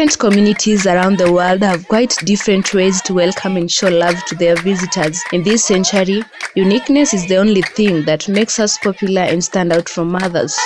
Different 0.00 0.18
communities 0.18 0.86
around 0.86 1.18
the 1.18 1.30
world 1.30 1.60
have 1.62 1.86
quite 1.86 2.16
different 2.24 2.72
ways 2.72 3.02
to 3.02 3.12
welcome 3.12 3.58
and 3.58 3.70
show 3.70 3.90
love 3.90 4.24
to 4.28 4.34
their 4.34 4.56
visitors. 4.56 5.20
In 5.30 5.42
this 5.42 5.62
century, 5.62 6.22
uniqueness 6.54 7.12
is 7.12 7.26
the 7.26 7.36
only 7.36 7.60
thing 7.60 8.06
that 8.06 8.26
makes 8.26 8.58
us 8.58 8.78
popular 8.78 9.20
and 9.20 9.44
stand 9.44 9.74
out 9.74 9.90
from 9.90 10.16
others. 10.16 10.58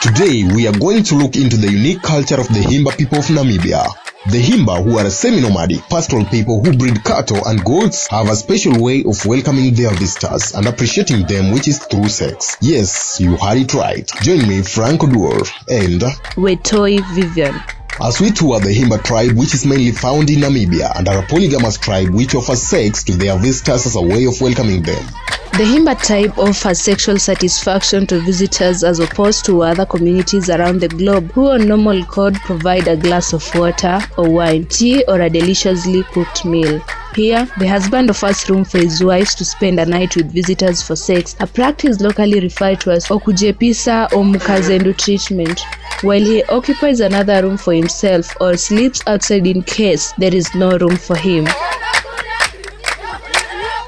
Today, 0.00 0.44
we 0.54 0.68
are 0.68 0.78
going 0.78 1.02
to 1.02 1.16
look 1.16 1.34
into 1.34 1.56
the 1.56 1.68
unique 1.68 2.02
culture 2.02 2.38
of 2.38 2.46
the 2.46 2.60
Himba 2.60 2.96
people 2.96 3.18
of 3.18 3.24
Namibia. 3.24 4.05
The 4.28 4.42
Himba, 4.42 4.82
who 4.82 4.98
are 4.98 5.06
a 5.06 5.10
semi-nomadic 5.10 5.88
pastoral 5.88 6.24
people 6.24 6.60
who 6.62 6.76
breed 6.76 7.04
cattle 7.04 7.46
and 7.46 7.64
goats, 7.64 8.08
have 8.08 8.28
a 8.28 8.34
special 8.34 8.82
way 8.82 9.04
of 9.04 9.24
welcoming 9.24 9.72
their 9.72 9.90
visitors 9.90 10.52
and 10.52 10.66
appreciating 10.66 11.28
them, 11.28 11.52
which 11.52 11.68
is 11.68 11.78
through 11.78 12.08
sex. 12.08 12.56
Yes, 12.60 13.20
you 13.20 13.36
heard 13.36 13.58
it 13.58 13.72
right. 13.72 14.10
Join 14.22 14.48
me, 14.48 14.62
Franco 14.62 15.06
Duor, 15.06 15.48
and 15.68 16.00
Wetoi 16.34 16.98
Vivian. 17.14 17.54
as 18.00 18.20
we 18.20 18.30
tour 18.30 18.58
the 18.60 18.74
Himba 18.74 19.02
tribe, 19.02 19.32
which 19.38 19.54
is 19.54 19.64
mainly 19.64 19.92
found 19.92 20.28
in 20.28 20.40
Namibia 20.40 20.90
and 20.98 21.08
are 21.08 21.22
a 21.22 21.26
polygamous 21.26 21.78
tribe 21.78 22.10
which 22.10 22.34
offers 22.34 22.62
sex 22.62 23.04
to 23.04 23.12
their 23.12 23.38
visitors 23.38 23.86
as 23.86 23.94
a 23.96 24.02
way 24.02 24.24
of 24.26 24.40
welcoming 24.40 24.82
them. 24.82 25.06
The 25.56 25.62
Himba 25.62 25.96
type 26.06 26.36
offers 26.36 26.82
sexual 26.82 27.18
satisfaction 27.18 28.06
to 28.08 28.20
visitors 28.20 28.84
as 28.84 29.00
opposed 29.00 29.46
to 29.46 29.62
other 29.62 29.86
communities 29.86 30.50
around 30.50 30.82
the 30.82 30.88
globe 30.88 31.32
who 31.32 31.48
on 31.48 31.66
normal 31.66 32.04
code 32.04 32.34
provide 32.44 32.86
a 32.88 32.96
glass 32.98 33.32
of 33.32 33.42
water 33.54 33.98
or 34.18 34.28
wine, 34.28 34.66
tea 34.66 35.02
or 35.08 35.22
a 35.22 35.30
deliciously 35.30 36.02
cooked 36.12 36.44
meal. 36.44 36.82
Here, 37.14 37.48
the 37.58 37.66
husband 37.66 38.10
offers 38.10 38.46
room 38.50 38.66
for 38.66 38.76
his 38.76 39.02
wives 39.02 39.34
to 39.36 39.46
spend 39.46 39.80
a 39.80 39.86
night 39.86 40.14
with 40.14 40.30
visitors 40.30 40.82
for 40.82 40.94
sex, 40.94 41.34
a 41.40 41.46
practice 41.46 42.02
locally 42.02 42.38
referred 42.40 42.82
to 42.82 42.90
as 42.90 43.06
okujepisa 43.06 44.12
or 44.12 44.24
mukazendu 44.24 44.94
treatment, 44.98 45.62
while 46.02 46.20
he 46.20 46.44
occupies 46.50 47.00
another 47.00 47.42
room 47.42 47.56
for 47.56 47.72
himself 47.72 48.36
or 48.42 48.58
sleeps 48.58 49.00
outside 49.06 49.46
in 49.46 49.62
case 49.62 50.12
there 50.18 50.34
is 50.34 50.54
no 50.54 50.76
room 50.76 50.96
for 50.96 51.16
him. 51.16 51.46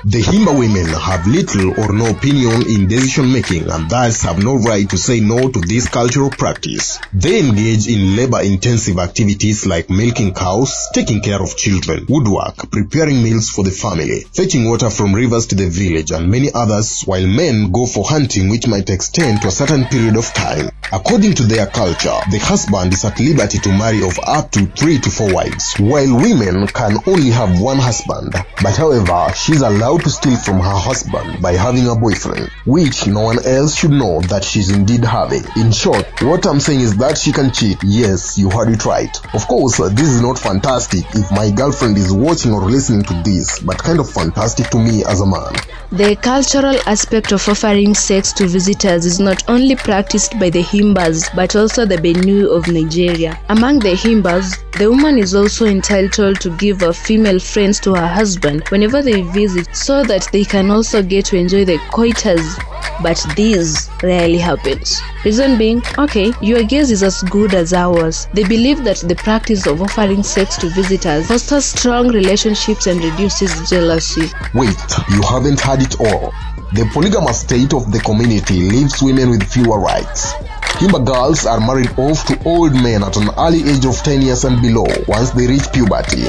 The 0.09 0.23
Himba 0.23 0.59
women 0.59 0.87
have 0.87 1.27
little 1.27 1.79
or 1.79 1.93
no 1.93 2.09
opinion 2.09 2.63
in 2.67 2.89
decision 2.89 3.31
making 3.31 3.69
and 3.69 3.91
thus 3.91 4.23
have 4.23 4.43
no 4.43 4.55
right 4.57 4.89
to 4.89 4.97
say 4.97 5.21
no 5.21 5.51
to 5.51 5.61
this 5.61 5.87
cultural 5.87 6.31
practice. 6.31 6.99
They 7.13 7.41
engage 7.41 7.89
in 7.89 8.17
labor 8.17 8.41
intensive 8.41 8.99
activities 8.99 9.67
like 9.67 9.91
milking 9.91 10.33
cows, 10.33 10.89
taking 10.95 11.21
care 11.21 11.43
of 11.43 11.59
children, 11.59 12.07
woodwork, 12.09 12.71
preparing 12.71 13.23
meals 13.23 13.51
for 13.51 13.65
the 13.65 13.71
family, 13.71 14.21
fetching 14.33 14.65
water 14.65 14.89
from 14.89 15.15
rivers 15.15 15.49
to 15.49 15.57
the 15.57 15.69
village 15.69 16.11
and 16.11 16.31
many 16.31 16.49
others 16.55 17.03
while 17.03 17.27
men 17.27 17.71
go 17.71 17.85
for 17.85 18.09
hunting 18.09 18.49
which 18.49 18.67
might 18.67 18.89
extend 18.89 19.43
to 19.43 19.49
a 19.49 19.51
certain 19.51 19.85
period 19.85 20.17
of 20.17 20.33
time. 20.33 20.71
According 20.91 21.35
to 21.35 21.43
their 21.43 21.67
culture, 21.67 22.17
the 22.31 22.39
husband 22.39 22.95
is 22.95 23.05
at 23.05 23.21
liberty 23.21 23.59
to 23.59 23.69
marry 23.77 24.03
of 24.03 24.19
up 24.27 24.51
to 24.53 24.65
three 24.69 24.99
to 24.99 25.11
four 25.11 25.31
wives, 25.35 25.75
while 25.75 26.17
women 26.17 26.67
can 26.69 26.97
only 27.07 27.29
have 27.29 27.61
one 27.61 27.77
husband. 27.77 28.33
But 28.63 28.75
however, 28.75 29.35
she's 29.35 29.61
allowed 29.61 29.98
to 30.01 30.11
steal 30.11 30.37
from 30.37 30.57
her 30.61 30.79
husband 30.79 31.41
by 31.43 31.53
having 31.53 31.89
a 31.89 31.95
boyfriend, 31.95 32.51
which 32.67 33.07
no 33.07 33.21
one 33.21 33.45
else 33.47 33.77
should 33.77 33.91
know 33.91 34.21
that 34.23 34.45
she's 34.45 34.71
indeed 34.71 35.05
having. 35.05 35.45
In 35.57 35.73
short, 35.73 36.07
what 36.23 36.47
I'm 36.47 36.61
saying 36.61 36.81
is 36.81 36.97
that 36.99 37.19
she 37.19 37.33
can 37.33 37.53
cheat. 37.53 37.79
Yes, 37.83 38.39
you 38.39 38.51
heard 38.51 38.69
it 38.71 38.85
right. 38.85 39.15
Of 39.35 39.47
course, 39.49 39.79
this 39.79 40.09
is 40.09 40.21
not 40.21 40.39
fantastic 40.39 41.05
if 41.15 41.31
my 41.31 41.51
girlfriend 41.51 41.97
is 41.97 42.13
watching 42.13 42.53
or 42.53 42.63
listening 42.63 43.03
to 43.05 43.15
this, 43.25 43.61
but 43.61 43.79
kind 43.83 43.99
of 44.01 44.11
fantastic 44.11 44.69
to 44.71 44.79
me 44.79 45.05
as 45.05 45.21
a 45.21 45.27
man. 45.27 45.55
The 45.91 46.17
cultural 46.17 46.77
aspect 46.87 47.33
of 47.33 47.49
offering 47.49 47.95
sex 47.95 48.33
to 48.35 48.47
visitors 48.47 49.07
is 49.07 49.21
not 49.21 49.49
only 49.49 49.75
practiced 49.75 50.39
by 50.39 50.51
the 50.51 50.63
Himbas 50.63 51.35
but 51.35 51.57
also 51.57 51.87
the 51.87 51.97
Benue 51.97 52.55
of 52.55 52.69
Nigeria. 52.69 53.41
Among 53.49 53.79
the 53.79 53.93
Himbas, 53.93 54.59
the 54.79 54.89
woman 54.89 55.19
is 55.19 55.35
also 55.35 55.67
entitled 55.67 56.41
to 56.41 56.57
give 56.57 56.81
her 56.81 56.93
female 56.93 57.41
friends 57.41 57.81
to 57.81 57.95
her 57.95 58.07
husband 58.07 58.63
whenever 58.69 59.03
they 59.03 59.23
visit 59.23 59.75
so 59.75 60.05
that 60.05 60.29
they 60.31 60.45
can 60.45 60.71
also 60.71 61.03
get 61.03 61.25
to 61.27 61.37
enjoy 61.37 61.65
the 61.65 61.79
coitus. 61.91 62.57
But 63.03 63.25
this 63.35 63.91
rarely 64.03 64.39
happens. 64.39 65.01
Reason 65.25 65.59
being, 65.59 65.83
okay, 65.99 66.33
your 66.41 66.63
guess 66.63 66.91
is 66.91 67.03
as 67.03 67.23
good 67.25 67.55
as 67.55 67.73
ours. 67.73 68.29
They 68.35 68.45
believe 68.45 68.85
that 68.85 68.99
the 68.99 69.17
practice 69.17 69.67
of 69.67 69.83
offering 69.83 70.23
sex 70.23 70.57
to 70.59 70.69
visitors 70.71 71.27
fosters 71.27 71.65
strong 71.65 72.09
relationships 72.09 72.87
and 72.87 73.03
reduces 73.03 73.69
jealousy. 73.69 74.31
Wait, 74.55 74.79
you 75.11 75.23
haven't 75.23 75.61
had 75.61 75.83
it 75.83 76.01
all. 76.01 76.33
The 76.73 76.89
polygamous 76.93 77.41
state 77.41 77.75
of 77.75 77.91
the 77.91 77.99
community 78.01 78.71
leaves 78.71 79.03
women 79.03 79.31
with 79.31 79.43
fewer 79.43 79.81
rights. 79.81 80.35
Himba 80.79 81.05
girls 81.05 81.45
are 81.45 81.59
married 81.59 81.91
off 81.99 82.25
to 82.27 82.39
old 82.45 82.73
men 82.73 83.03
at 83.03 83.17
an 83.17 83.31
early 83.37 83.69
age 83.69 83.85
of 83.85 83.97
10 83.97 84.23
years 84.23 84.45
and 84.45 84.63
below 84.63 84.87
once 85.09 85.31
they 85.31 85.49
reach 85.49 85.73
puberty. 85.73 86.29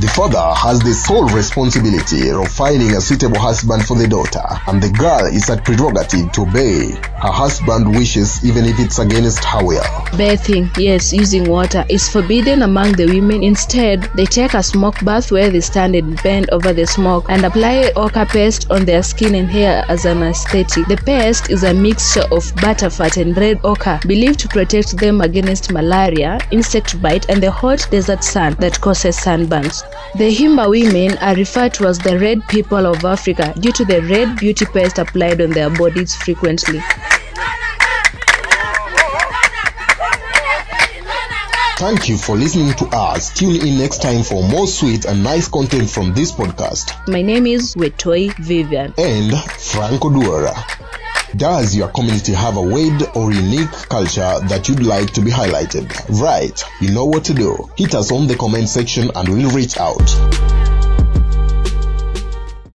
The 0.00 0.06
father 0.06 0.54
has 0.54 0.78
the 0.78 0.94
sole 0.94 1.26
responsibility 1.30 2.30
of 2.30 2.46
finding 2.52 2.94
a 2.94 3.00
suitable 3.00 3.40
husband 3.40 3.84
for 3.84 3.96
the 3.96 4.06
daughter, 4.06 4.44
and 4.68 4.80
the 4.80 4.90
girl 4.90 5.26
is 5.26 5.50
at 5.50 5.64
prerogative 5.64 6.30
to 6.32 6.42
obey 6.42 6.94
her 7.18 7.32
husband's 7.34 7.98
wishes 7.98 8.44
even 8.44 8.64
if 8.64 8.78
it's 8.78 9.00
against 9.00 9.42
her 9.42 9.64
will. 9.64 9.82
Bathing, 10.16 10.70
yes, 10.78 11.12
using 11.12 11.50
water 11.50 11.84
is 11.88 12.08
forbidden 12.08 12.62
among 12.62 12.92
the 12.92 13.06
women. 13.06 13.42
Instead, 13.42 14.04
they 14.14 14.24
take 14.24 14.54
a 14.54 14.62
smoke 14.62 15.04
bath 15.04 15.32
where 15.32 15.50
they 15.50 15.58
stand 15.58 15.96
and 15.96 16.22
bend 16.22 16.48
over 16.50 16.72
the 16.72 16.86
smoke 16.86 17.26
and 17.28 17.44
apply 17.44 17.90
ochre 17.96 18.26
paste 18.26 18.70
on 18.70 18.84
their 18.84 19.02
skin 19.02 19.34
and 19.34 19.48
hair 19.48 19.84
as 19.88 20.04
an 20.04 20.22
aesthetic. 20.22 20.86
The 20.86 21.02
paste 21.04 21.50
is 21.50 21.64
a 21.64 21.74
mixture 21.74 22.26
of 22.30 22.44
butterfat 22.62 23.20
and 23.20 23.36
red 23.36 23.58
ochre, 23.64 23.98
believed 24.06 24.38
to 24.40 24.48
protect 24.48 24.96
them 24.96 25.22
against 25.22 25.72
malaria, 25.72 26.38
insect 26.52 27.02
bite, 27.02 27.28
and 27.28 27.42
the 27.42 27.50
hot 27.50 27.84
desert 27.90 28.22
sun 28.22 28.54
that 28.60 28.80
causes 28.80 29.16
sunburns. 29.16 29.87
The 30.16 30.34
Himba 30.34 30.68
women 30.68 31.18
are 31.18 31.34
referred 31.34 31.74
to 31.74 31.86
as 31.86 31.98
the 31.98 32.18
red 32.18 32.40
people 32.48 32.86
of 32.86 33.04
Africa 33.04 33.54
due 33.58 33.72
to 33.72 33.84
the 33.84 34.02
red 34.02 34.36
beauty 34.36 34.64
paste 34.66 34.98
applied 34.98 35.40
on 35.40 35.50
their 35.50 35.70
bodies 35.70 36.14
frequently. 36.16 36.80
Thank 41.78 42.08
you 42.08 42.16
for 42.16 42.36
listening 42.36 42.74
to 42.74 42.86
us. 42.86 43.32
Tune 43.32 43.54
in 43.64 43.78
next 43.78 44.02
time 44.02 44.24
for 44.24 44.42
more 44.42 44.66
sweet 44.66 45.04
and 45.04 45.22
nice 45.22 45.46
content 45.46 45.88
from 45.88 46.12
this 46.12 46.32
podcast. 46.32 47.06
My 47.06 47.22
name 47.22 47.46
is 47.46 47.76
Wetoi 47.76 48.34
Vivian. 48.38 48.92
And 48.98 49.32
Franco 49.38 50.10
Duora. 50.10 50.87
Does 51.36 51.76
your 51.76 51.88
community 51.88 52.32
have 52.32 52.56
a 52.56 52.62
weird 52.62 53.02
or 53.14 53.32
unique 53.32 53.70
culture 53.70 54.40
that 54.48 54.66
you'd 54.68 54.82
like 54.82 55.12
to 55.12 55.20
be 55.20 55.30
highlighted? 55.30 55.92
Right, 56.20 56.62
you 56.80 56.90
know 56.92 57.04
what 57.04 57.24
to 57.26 57.34
do. 57.34 57.70
Hit 57.76 57.94
us 57.94 58.10
on 58.10 58.26
the 58.26 58.36
comment 58.36 58.68
section 58.68 59.10
and 59.14 59.28
we'll 59.28 59.50
reach 59.50 59.76
out. 59.76 60.57